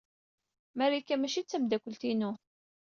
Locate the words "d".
1.43-1.47